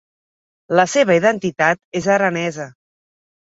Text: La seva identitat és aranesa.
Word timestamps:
La 0.79 0.85
seva 0.93 1.19
identitat 1.21 1.85
és 2.03 2.11
aranesa. 2.17 2.69